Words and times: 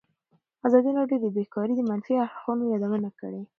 ازادي 0.67 0.91
راډیو 0.99 1.19
د 1.21 1.27
بیکاري 1.37 1.73
د 1.77 1.81
منفي 1.89 2.13
اړخونو 2.23 2.63
یادونه 2.73 3.09
کړې. 3.19 3.41